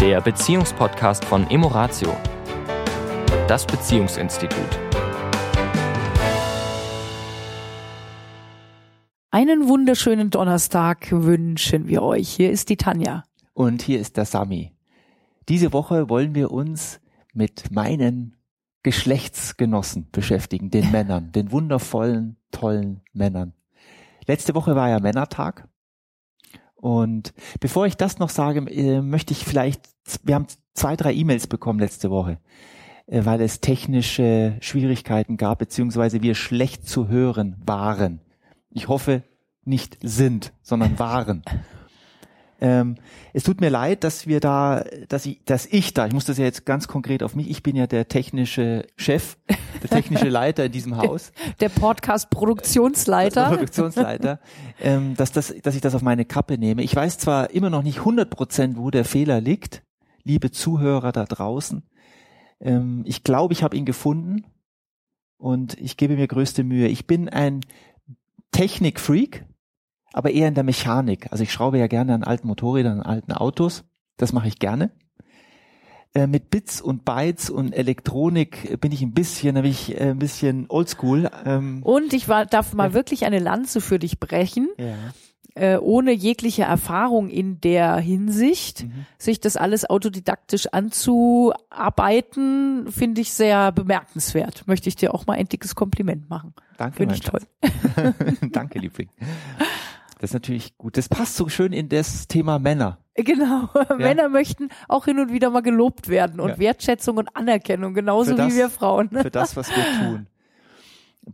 [0.00, 2.16] der Beziehungspodcast von Emoratio,
[3.46, 4.80] das Beziehungsinstitut.
[9.30, 12.30] Einen wunderschönen Donnerstag wünschen wir euch.
[12.30, 13.24] Hier ist die Tanja.
[13.52, 14.72] Und hier ist der Sami.
[15.50, 16.98] Diese Woche wollen wir uns
[17.34, 18.36] mit meinen
[18.82, 23.52] Geschlechtsgenossen beschäftigen, den Männern, den wundervollen, tollen Männern.
[24.26, 25.68] Letzte Woche war ja Männertag.
[26.80, 29.82] Und bevor ich das noch sage, äh, möchte ich vielleicht,
[30.24, 32.38] wir haben zwei, drei E-Mails bekommen letzte Woche,
[33.06, 38.20] äh, weil es technische Schwierigkeiten gab, beziehungsweise wir schlecht zu hören waren.
[38.70, 39.22] Ich hoffe
[39.64, 41.42] nicht sind, sondern waren.
[42.60, 42.96] Ähm,
[43.32, 46.36] es tut mir leid, dass wir da, dass ich, dass ich da, ich muss das
[46.36, 49.38] ja jetzt ganz konkret auf mich, ich bin ja der technische Chef,
[49.82, 51.32] der technische Leiter in diesem Haus.
[51.60, 53.48] Der Podcast-Produktionsleiter.
[53.48, 54.40] Produktionsleiter,
[54.80, 56.82] ähm, dass, das, dass ich das auf meine Kappe nehme.
[56.82, 59.82] Ich weiß zwar immer noch nicht 100 Prozent, wo der Fehler liegt,
[60.22, 61.82] liebe Zuhörer da draußen.
[62.60, 64.44] Ähm, ich glaube, ich habe ihn gefunden
[65.38, 66.88] und ich gebe mir größte Mühe.
[66.88, 67.60] Ich bin ein
[68.52, 69.46] Technik-Freak,
[70.12, 71.28] aber eher in der Mechanik.
[71.30, 73.84] Also ich schraube ja gerne an alten Motorrädern, an alten Autos.
[74.16, 74.90] Das mache ich gerne.
[76.12, 80.10] Äh, mit Bits und Bytes und Elektronik bin ich ein bisschen, da bin ich äh,
[80.10, 81.30] ein bisschen oldschool.
[81.44, 82.94] Ähm, und ich war, darf mal ja.
[82.94, 84.68] wirklich eine Lanze für dich brechen.
[84.76, 84.96] Ja.
[85.54, 89.04] Äh, ohne jegliche Erfahrung in der Hinsicht, mhm.
[89.18, 94.66] sich das alles autodidaktisch anzuarbeiten, finde ich sehr bemerkenswert.
[94.66, 96.54] Möchte ich dir auch mal ein dickes Kompliment machen.
[96.76, 96.96] Danke.
[96.96, 97.42] Finde ich toll.
[98.50, 99.10] Danke, Liebling.
[100.20, 100.98] Das ist natürlich gut.
[100.98, 102.98] Das passt so schön in das Thema Männer.
[103.14, 103.70] Genau.
[103.88, 103.96] Ja.
[103.96, 106.58] Männer möchten auch hin und wieder mal gelobt werden und ja.
[106.58, 109.08] Wertschätzung und Anerkennung, genauso das, wie wir Frauen.
[109.10, 110.26] Für das, was wir tun.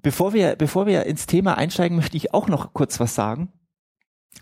[0.03, 3.53] Bevor wir, bevor wir ins Thema einsteigen, möchte ich auch noch kurz was sagen.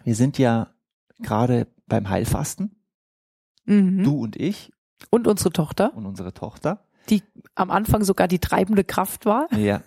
[0.05, 0.75] Wir sind ja
[1.20, 2.77] gerade beim Heilfasten.
[3.65, 4.05] Mhm.
[4.05, 4.72] Du und ich.
[5.11, 5.95] Und unsere Tochter.
[5.97, 6.87] Und unsere Tochter.
[7.09, 7.22] Die
[7.55, 9.53] am Anfang sogar die treibende Kraft war.
[9.54, 9.83] Ja.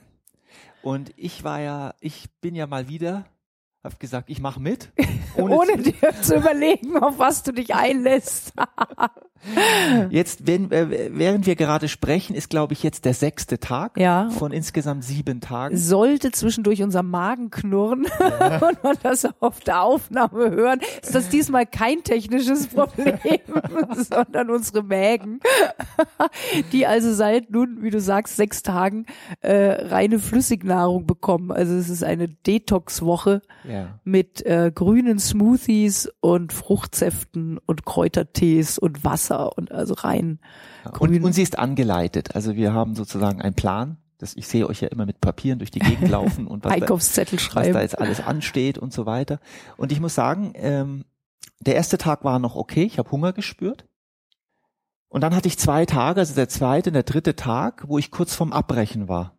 [0.81, 3.25] Und ich war ja, ich bin ja mal wieder
[3.87, 4.89] habe gesagt, ich mache mit.
[5.35, 8.53] Ohne, ohne dir zu überlegen, auf was du dich einlässt.
[10.09, 14.29] jetzt, wenn, äh, während wir gerade sprechen, ist, glaube ich, jetzt der sechste Tag ja.
[14.29, 15.77] von insgesamt sieben Tagen.
[15.77, 18.57] Sollte zwischendurch unser Magen knurren ja.
[18.67, 23.39] und man das auf der Aufnahme hören, ist das diesmal kein technisches Problem,
[23.95, 25.39] sondern unsere Mägen,
[26.71, 29.05] die also seit nun, wie du sagst, sechs Tagen
[29.41, 31.51] äh, reine Flüssignahrung bekommen.
[31.51, 33.99] Also es ist eine Detox-Woche ja.
[34.03, 40.39] mit äh, grünen Smoothies und Fruchtsäften und Kräutertees und Wasser und also rein.
[40.99, 42.35] Und, und sie ist angeleitet.
[42.35, 43.97] Also wir haben sozusagen einen Plan.
[44.17, 47.37] Das, ich sehe euch ja immer mit Papieren durch die Gegend laufen und was, Einkaufszettel
[47.37, 47.67] da, schreiben.
[47.67, 49.39] was da jetzt alles ansteht und so weiter.
[49.77, 51.05] Und ich muss sagen, ähm,
[51.59, 52.83] der erste Tag war noch okay.
[52.83, 53.85] Ich habe Hunger gespürt.
[55.09, 58.11] Und dann hatte ich zwei Tage, also der zweite und der dritte Tag, wo ich
[58.11, 59.36] kurz vorm Abbrechen war.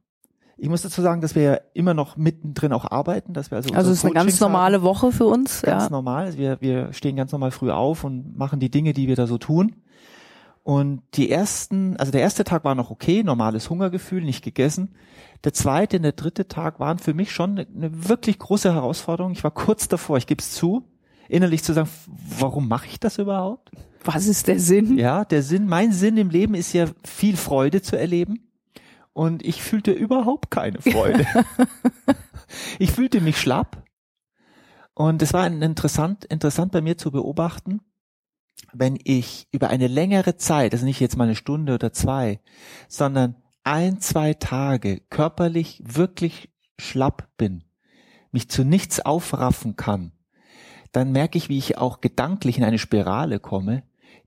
[0.60, 3.72] Ich muss dazu sagen, dass wir ja immer noch mittendrin auch arbeiten, dass wir also
[3.72, 4.82] also es ist eine ganz normale haben.
[4.82, 5.90] Woche für uns, ganz ja.
[5.90, 6.36] normal.
[6.36, 9.38] Wir wir stehen ganz normal früh auf und machen die Dinge, die wir da so
[9.38, 9.76] tun.
[10.64, 14.94] Und die ersten, also der erste Tag war noch okay, normales Hungergefühl, nicht gegessen.
[15.44, 19.32] Der zweite und der dritte Tag waren für mich schon eine, eine wirklich große Herausforderung.
[19.32, 20.84] Ich war kurz davor, ich gebe es zu,
[21.28, 21.88] innerlich zu sagen,
[22.38, 23.70] warum mache ich das überhaupt?
[24.04, 24.98] Was ist der Sinn?
[24.98, 28.47] Ja, der Sinn, mein Sinn im Leben ist ja viel Freude zu erleben
[29.18, 31.26] und ich fühlte überhaupt keine Freude.
[32.78, 33.82] ich fühlte mich schlapp
[34.94, 37.80] und es war interessant, interessant bei mir zu beobachten,
[38.72, 42.38] wenn ich über eine längere Zeit, also nicht jetzt mal eine Stunde oder zwei,
[42.86, 43.34] sondern
[43.64, 47.64] ein, zwei Tage körperlich wirklich schlapp bin,
[48.30, 50.12] mich zu nichts aufraffen kann,
[50.92, 53.82] dann merke ich, wie ich auch gedanklich in eine Spirale komme,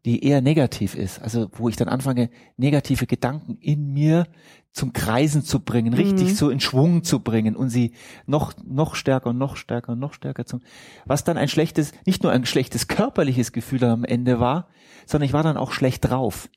[0.06, 1.22] die eher negativ ist.
[1.22, 4.28] Also wo ich dann anfange, negative Gedanken in mir
[4.73, 6.35] zum Kreisen zu bringen, richtig mhm.
[6.35, 7.93] so in Schwung zu bringen und sie
[8.25, 10.59] noch, noch stärker, noch stärker, noch stärker zu,
[11.05, 14.68] was dann ein schlechtes, nicht nur ein schlechtes körperliches Gefühl am Ende war,
[15.06, 16.50] sondern ich war dann auch schlecht drauf.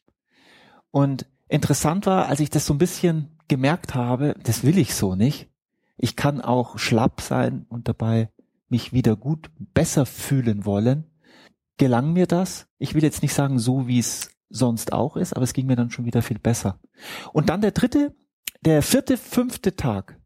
[0.91, 5.17] Und interessant war, als ich das so ein bisschen gemerkt habe, das will ich so
[5.17, 5.49] nicht.
[5.97, 8.31] Ich kann auch schlapp sein und dabei
[8.69, 11.11] mich wieder gut, besser fühlen wollen.
[11.77, 12.67] Gelang mir das?
[12.79, 15.77] Ich will jetzt nicht sagen, so wie es sonst auch ist, aber es ging mir
[15.77, 16.79] dann schon wieder viel besser.
[17.33, 18.15] Und dann der dritte,
[18.65, 20.19] der vierte, fünfte Tag,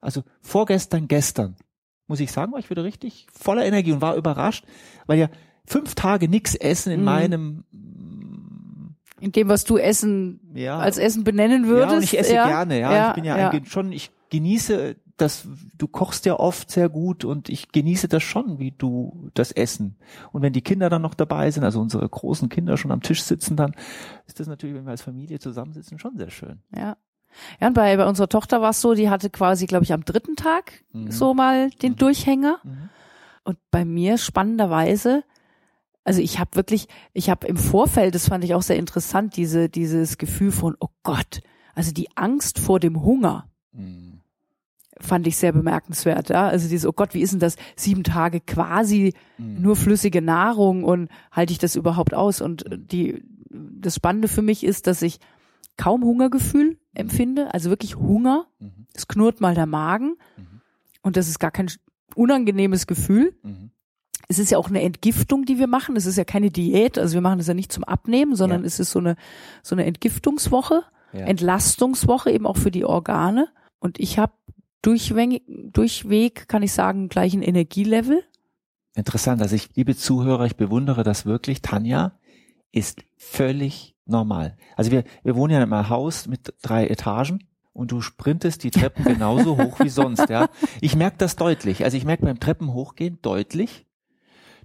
[0.00, 1.56] also vorgestern, gestern,
[2.06, 4.64] muss ich sagen, war ich wieder richtig voller Energie und war überrascht,
[5.06, 5.28] weil ja
[5.66, 7.04] fünf Tage nichts essen in mhm.
[7.04, 7.64] meinem
[9.18, 10.78] in dem, was du Essen ja.
[10.78, 11.90] als Essen benennen würdest.
[11.90, 12.46] Ja, und ich esse ja.
[12.46, 12.92] gerne, ja.
[12.92, 13.08] ja.
[13.08, 13.64] Ich bin ja, ja.
[13.64, 18.58] schon, ich genieße das, du kochst ja oft sehr gut und ich genieße das schon,
[18.58, 19.96] wie du das Essen.
[20.32, 23.22] Und wenn die Kinder dann noch dabei sind, also unsere großen Kinder schon am Tisch
[23.22, 23.74] sitzen, dann
[24.26, 26.60] ist das natürlich, wenn wir als Familie zusammensitzen, schon sehr schön.
[26.74, 26.96] Ja.
[27.60, 30.04] Ja, und bei, bei unserer Tochter war es so, die hatte quasi, glaube ich, am
[30.04, 31.10] dritten Tag Mhm.
[31.10, 31.96] so mal den Mhm.
[31.96, 32.58] Durchhänger.
[32.62, 32.88] Mhm.
[33.44, 35.22] Und bei mir spannenderweise,
[36.04, 39.68] also ich habe wirklich, ich habe im Vorfeld, das fand ich auch sehr interessant, diese
[39.68, 41.40] dieses Gefühl von, oh Gott,
[41.74, 44.05] also die Angst vor dem Hunger Mhm.
[45.00, 46.30] Fand ich sehr bemerkenswert.
[46.30, 46.48] Ja?
[46.48, 47.56] Also dieses, oh Gott, wie ist denn das?
[47.76, 49.60] Sieben Tage quasi Mhm.
[49.62, 52.40] nur flüssige Nahrung und halte ich das überhaupt aus?
[52.40, 55.18] Und die, das Spannende für mich ist, dass ich
[55.76, 58.46] kaum Hungergefühl empfinde, also wirklich Hunger.
[58.58, 58.86] Mhm.
[58.94, 60.60] Es knurrt mal der Magen Mhm.
[61.02, 61.70] und das ist gar kein
[62.14, 63.34] unangenehmes Gefühl.
[63.42, 63.70] Mhm.
[64.28, 65.94] Es ist ja auch eine Entgiftung, die wir machen.
[65.96, 68.66] Es ist ja keine Diät, also wir machen das ja nicht zum Abnehmen, sondern Ja.
[68.66, 69.16] es ist so eine
[69.62, 70.82] so eine Entgiftungswoche,
[71.12, 71.20] Ja.
[71.26, 73.48] Entlastungswoche eben auch für die Organe.
[73.78, 74.32] Und ich habe
[74.82, 78.22] durchweg, durchweg, kann ich sagen, gleichen Energielevel.
[78.94, 79.42] Interessant.
[79.42, 81.62] Also ich, liebe Zuhörer, ich bewundere das wirklich.
[81.62, 82.18] Tanja
[82.72, 84.56] ist völlig normal.
[84.76, 88.70] Also wir, wir wohnen ja in einem Haus mit drei Etagen und du sprintest die
[88.70, 90.48] Treppen genauso hoch wie sonst, ja.
[90.80, 91.84] Ich merke das deutlich.
[91.84, 93.86] Also ich merke beim Treppen hochgehen deutlich,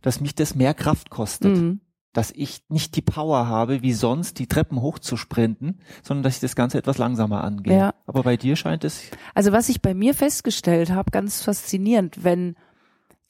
[0.01, 1.57] dass mich das mehr Kraft kostet.
[1.57, 1.81] Mhm.
[2.13, 6.35] Dass ich nicht die Power habe, wie sonst, die Treppen hoch zu sprinten, sondern dass
[6.35, 7.77] ich das Ganze etwas langsamer angehe.
[7.77, 7.93] Ja.
[8.05, 9.03] Aber bei dir scheint es,
[9.33, 12.55] Also was ich bei mir festgestellt habe, ganz faszinierend, wenn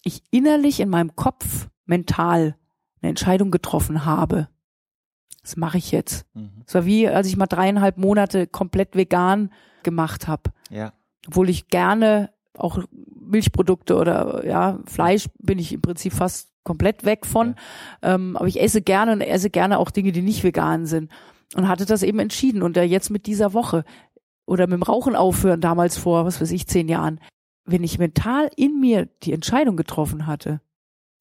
[0.03, 2.55] ich innerlich in meinem Kopf mental
[3.01, 4.47] eine Entscheidung getroffen habe,
[5.43, 6.25] das mache ich jetzt.
[6.33, 6.63] mhm.
[6.65, 9.51] Es war wie, als ich mal dreieinhalb Monate komplett vegan
[9.83, 10.51] gemacht habe.
[10.69, 10.93] ja,
[11.27, 12.79] Obwohl ich gerne auch
[13.19, 17.55] Milchprodukte oder ja, Fleisch bin ich im Prinzip fast komplett weg von.
[18.01, 21.11] Ähm, aber ich esse gerne und esse gerne auch Dinge, die nicht vegan sind.
[21.55, 22.63] Und hatte das eben entschieden.
[22.63, 23.83] Und äh, jetzt mit dieser Woche
[24.45, 27.19] oder mit dem Rauchen aufhören, damals vor, was weiß ich, zehn Jahren,
[27.65, 30.61] wenn ich mental in mir die Entscheidung getroffen hatte,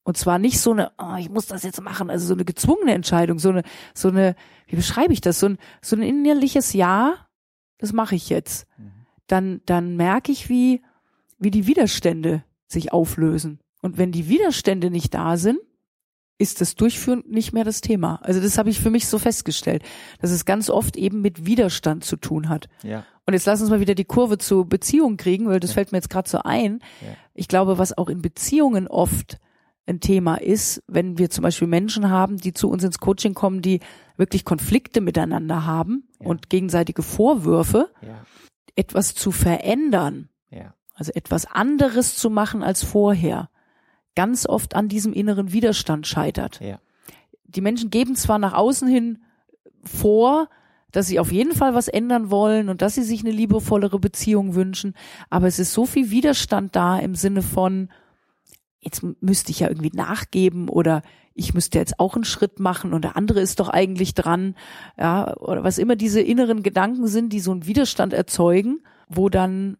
[0.03, 2.93] und zwar nicht so eine, oh, ich muss das jetzt machen, also so eine gezwungene
[2.93, 4.35] Entscheidung, so eine, so eine,
[4.67, 7.27] wie beschreibe ich das, so ein, so ein innerliches Ja,
[7.77, 8.67] das mache ich jetzt.
[8.77, 8.91] Mhm.
[9.27, 10.81] Dann, dann merke ich, wie,
[11.37, 13.60] wie die Widerstände sich auflösen.
[13.81, 15.59] Und wenn die Widerstände nicht da sind,
[16.37, 18.19] ist das Durchführen nicht mehr das Thema.
[18.23, 19.83] Also das habe ich für mich so festgestellt,
[20.21, 22.67] dass es ganz oft eben mit Widerstand zu tun hat.
[22.83, 25.73] ja, Und jetzt lass uns mal wieder die Kurve zu Beziehungen kriegen, weil das Ja.
[25.75, 26.79] fällt mir jetzt gerade so ein.
[27.01, 27.15] Ja.
[27.35, 29.37] Ich glaube, was auch in Beziehungen oft
[29.85, 33.61] ein Thema ist, wenn wir zum Beispiel Menschen haben, die zu uns ins Coaching kommen,
[33.61, 33.79] die
[34.17, 36.27] wirklich Konflikte miteinander haben Ja.
[36.27, 37.89] und gegenseitige Vorwürfe,
[38.75, 43.49] etwas zu verändern, ja, also etwas anderes zu machen als vorher,
[44.15, 46.59] ganz oft an diesem inneren Widerstand scheitert.
[46.61, 46.79] ja.
[47.45, 49.19] Die Menschen geben zwar nach außen hin
[49.83, 50.47] vor,
[50.91, 54.55] dass sie auf jeden Fall was ändern wollen und dass sie sich eine liebevollere Beziehung
[54.55, 54.93] wünschen,
[55.29, 57.89] aber es ist so viel Widerstand da im Sinne von,
[58.79, 61.01] jetzt müsste ich ja irgendwie nachgeben oder
[61.33, 64.55] ich müsste jetzt auch einen Schritt machen und der andere ist doch eigentlich dran,
[64.97, 69.77] ja, oder was immer diese inneren Gedanken sind, die so einen Widerstand erzeugen, wo dann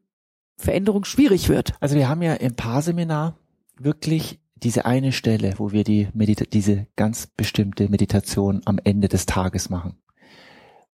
[0.57, 1.73] Veränderung schwierig wird.
[1.79, 3.35] Also wir haben ja im Paarseminar
[3.83, 9.25] wirklich diese eine Stelle, wo wir die Medita diese ganz bestimmte Meditation am Ende des
[9.25, 9.97] Tages machen.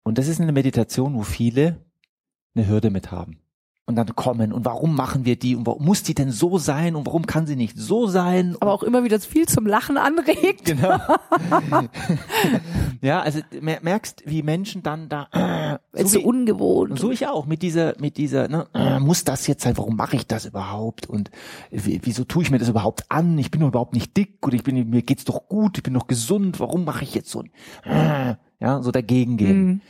[0.03, 1.85] Und das ist eine Meditation, wo viele
[2.55, 3.41] eine Hürde mit haben.
[3.89, 6.97] Und dann kommen und warum machen wir die und warum muss die denn so sein
[6.97, 8.57] und warum kann sie nicht so sein?
[8.59, 10.65] Aber auch immer wieder viel zum Lachen anregt.
[10.65, 10.99] genau.
[13.01, 15.29] ja, also mer- merkst, wie Menschen dann da
[15.95, 16.91] äh, Ist so wie- ungewohnt.
[16.91, 19.77] und so ich auch mit dieser, mit dieser, ne, äh, muss das jetzt sein?
[19.77, 21.07] Warum mache ich das überhaupt?
[21.09, 21.31] Und
[21.71, 23.39] wie- wieso tue ich mir das überhaupt an?
[23.39, 25.95] Ich bin doch überhaupt nicht dick oder ich bin, mir geht's doch gut, ich bin
[25.95, 26.61] doch gesund.
[26.61, 27.51] Warum mache ich jetzt so ein,
[27.85, 29.65] äh, ja, so dagegen gehen?
[29.67, 29.81] Mhm.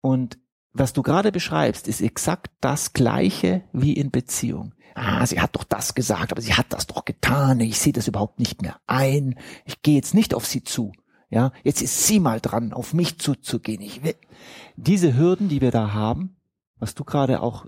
[0.00, 0.38] Und
[0.78, 4.74] was du gerade beschreibst, ist exakt das Gleiche wie in Beziehung.
[4.94, 7.60] Ah, sie hat doch das gesagt, aber sie hat das doch getan.
[7.60, 9.38] Ich sehe das überhaupt nicht mehr ein.
[9.64, 10.92] Ich gehe jetzt nicht auf sie zu.
[11.28, 13.82] Ja, jetzt ist sie mal dran, auf mich zuzugehen.
[13.82, 14.14] Ich will.
[14.76, 16.36] Diese Hürden, die wir da haben,
[16.78, 17.66] was du gerade auch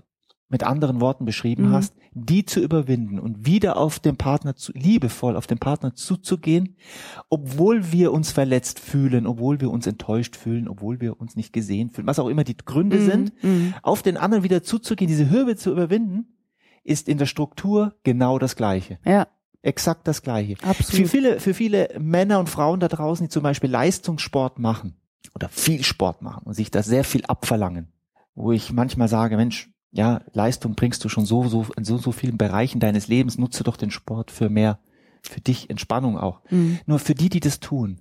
[0.49, 1.71] mit anderen Worten beschrieben Mhm.
[1.73, 6.75] hast, die zu überwinden und wieder auf den Partner zu, liebevoll auf den Partner zuzugehen,
[7.29, 11.91] obwohl wir uns verletzt fühlen, obwohl wir uns enttäuscht fühlen, obwohl wir uns nicht gesehen
[11.91, 13.05] fühlen, was auch immer die Gründe Mhm.
[13.05, 13.73] sind, Mhm.
[13.83, 16.35] auf den anderen wieder zuzugehen, diese Hürde zu überwinden,
[16.83, 18.97] ist in der Struktur genau das Gleiche.
[19.05, 19.27] Ja,
[19.61, 20.55] Exakt das Gleiche.
[20.55, 21.09] Für absolut.
[21.09, 24.95] viele, für viele Männer und Frauen da draußen, die zum Beispiel Leistungssport machen
[25.35, 27.89] oder viel Sport machen und sich da sehr viel abverlangen,
[28.35, 32.11] wo ich manchmal sage, Mensch, ja, Leistung bringst du schon so, so, in so, so
[32.11, 34.79] vielen Bereichen deines Lebens, nutze doch den Sport für mehr,
[35.21, 36.41] für dich Entspannung auch.
[36.49, 36.79] Mhm.
[36.85, 37.99] Nur für die, die das tun,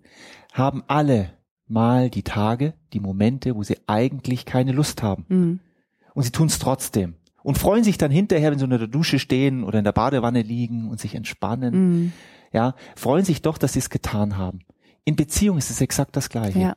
[0.53, 1.31] haben alle
[1.67, 5.25] mal die Tage, die Momente, wo sie eigentlich keine Lust haben.
[5.29, 5.61] Mhm.
[6.15, 7.15] Und sie tun es trotzdem.
[7.43, 10.43] und freuen sich dann hinterher, wenn sie unter der Dusche stehen oder in der Badewanne
[10.43, 11.75] liegen und sich entspannen.
[11.75, 12.13] Mhm.
[12.53, 14.61] Ja, freuen sich doch, dass sie es getan haben.
[15.05, 16.59] In Beziehung ist es exakt das Gleiche.
[16.59, 16.77] Ja.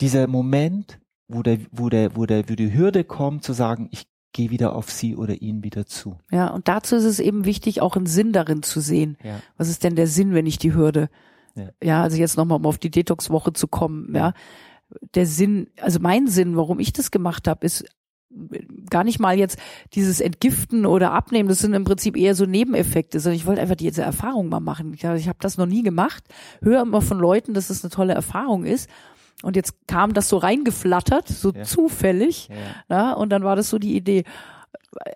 [0.00, 4.06] Dieser Moment, wo der, wo der, wo der, wo die Hürde kommt, zu sagen, ich
[4.32, 6.18] gehe wieder auf sie oder ihn wieder zu.
[6.30, 9.16] Ja, und dazu ist es eben wichtig, auch einen Sinn darin zu sehen.
[9.24, 9.40] Ja.
[9.56, 11.08] Was ist denn der Sinn, wenn ich die Hürde?
[11.54, 11.70] Ja.
[11.82, 14.34] Ja, also jetzt nochmal, um auf die Detox-Woche zu kommen, ja.
[15.14, 17.84] Der Sinn, also mein Sinn, warum ich das gemacht habe, ist
[18.90, 19.58] gar nicht mal jetzt
[19.94, 23.76] dieses Entgiften oder Abnehmen, das sind im Prinzip eher so Nebeneffekte, sondern ich wollte einfach
[23.76, 24.92] diese Erfahrung mal machen.
[24.94, 26.24] Ich, ich habe das noch nie gemacht,
[26.60, 28.88] höre immer von Leuten, dass das eine tolle Erfahrung ist.
[29.42, 31.62] Und jetzt kam das so reingeflattert, so Ja.
[31.62, 32.48] zufällig.
[32.88, 32.96] Ja.
[32.96, 34.24] Ja, und dann war das so die Idee,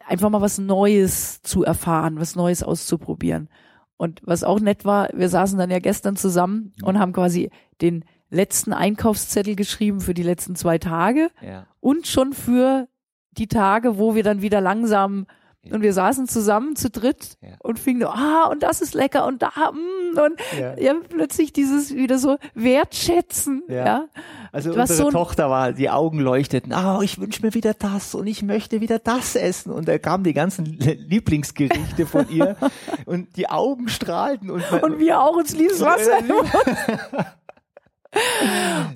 [0.06, 3.48] einfach mal was Neues zu erfahren, was Neues auszuprobieren.
[3.96, 7.50] Und was auch nett war, wir saßen dann ja gestern zusammen und haben quasi
[7.80, 11.66] den letzten Einkaufszettel geschrieben für die letzten zwei Tage Ja.
[11.80, 12.88] und schon für
[13.32, 15.26] die Tage, wo wir dann wieder langsam
[15.62, 15.74] Ja.
[15.74, 17.48] und wir saßen zusammen zu dritt Ja.
[17.58, 20.78] und fingen, ah, und das ist lecker und da, mm, und Ja.
[20.78, 24.06] ja, plötzlich dieses wieder so wertschätzen, Ja.
[24.52, 28.14] Also Was unsere so Tochter war, die Augen leuchteten, ah, ich wünsche mir wieder das
[28.14, 29.70] und ich möchte wieder das essen.
[29.70, 32.56] Und da kamen die ganzen Lieblingsgerichte von ihr
[33.06, 36.18] und die Augen strahlten und, Und wir auch uns liebes Wasser.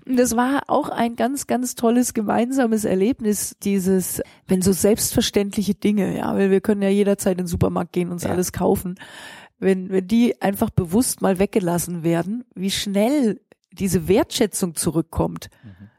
[0.07, 6.17] Und das war auch ein ganz, ganz tolles gemeinsames Erlebnis, dieses, wenn so selbstverständliche Dinge,
[6.17, 8.31] ja, weil wir können ja jederzeit in den Supermarkt gehen, uns Ja.
[8.31, 8.97] alles kaufen,
[9.59, 13.41] wenn, wenn die einfach bewusst mal weggelassen werden, wie schnell
[13.73, 15.49] diese Wertschätzung zurückkommt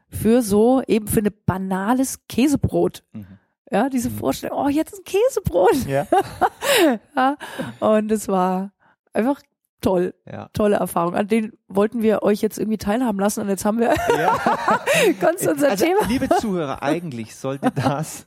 [0.08, 3.02] für so, eben für ein banales Käsebrot.
[3.12, 3.26] Mhm.
[3.70, 5.86] Ja, diese Vorstellung, oh, jetzt ein Käsebrot.
[5.88, 6.06] Ja.
[7.16, 7.36] Ja,
[7.80, 8.72] und es war
[9.14, 9.40] einfach
[9.80, 10.48] toll Ja.
[10.52, 11.14] tolle Erfahrung.
[11.14, 13.94] An denen wollten wir euch jetzt irgendwie teilhaben lassen und jetzt haben wir
[15.20, 16.00] ganz unser Also, Thema.
[16.08, 18.26] liebe Zuhörer, eigentlich sollte das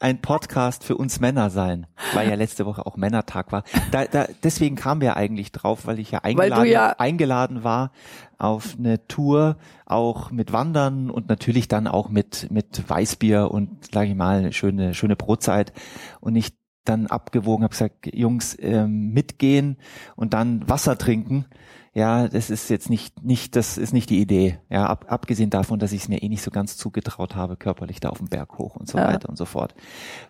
[0.00, 3.62] ein Podcast für uns Männer sein, weil ja letzte Woche auch Männertag war.
[3.92, 7.92] Da, da, deswegen kamen wir eigentlich drauf, weil ich ja eingeladen, ja- eingeladen war
[8.36, 14.08] auf eine Tour, auch mit Wandern und natürlich dann auch mit, mit Weißbier und, sage
[14.08, 15.72] ich mal, eine schöne, schöne Brotzeit.
[16.20, 16.52] Und ich
[16.84, 19.76] dann abgewogen habe gesagt, Jungs, ähm, mitgehen
[20.16, 21.46] und dann Wasser trinken.
[21.94, 24.58] Ja, das ist jetzt nicht, nicht, das ist nicht die Idee.
[24.68, 28.00] Ja, ab, abgesehen davon, dass ich es mir eh nicht so ganz zugetraut habe, körperlich
[28.00, 29.06] da auf den Berg hoch und so Ja.
[29.06, 29.74] weiter und so fort.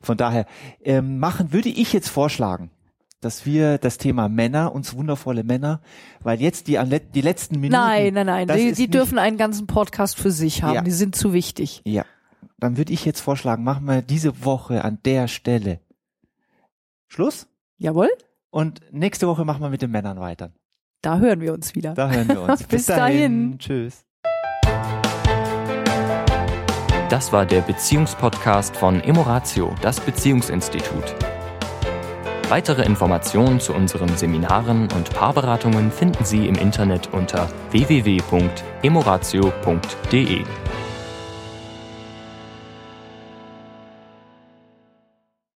[0.03, 0.45] Von daher
[0.83, 2.71] ähm, machen, würde ich jetzt vorschlagen,
[3.23, 5.81] dass wir das Thema Männer, uns wundervolle Männer,
[6.21, 6.79] weil jetzt die,
[7.15, 7.81] die letzten Minuten.
[7.81, 8.49] Nein, nein, nein.
[8.49, 10.75] Die, die dürfen einen ganzen Podcast für sich haben.
[10.75, 10.83] Ja.
[10.83, 11.81] Die sind zu wichtig.
[11.87, 12.05] Ja,
[12.59, 15.81] dann würde ich jetzt vorschlagen, machen wir diese Woche an der Stelle
[17.15, 17.47] Schluss
[17.79, 18.11] Jawohl?
[18.51, 20.51] und nächste Woche machen wir mit den Männern weiter.
[21.01, 21.95] Da hören wir uns wieder.
[21.95, 22.65] Da hören wir uns.
[22.65, 23.57] Bis dahin.
[23.61, 24.05] Tschüss.
[27.09, 31.15] Das war der Beziehungspodcast von Emoratio, das Beziehungsinstitut.
[32.49, 40.45] Weitere Informationen zu unseren Seminaren und Paarberatungen finden Sie im Internet unter www.emoratio.de.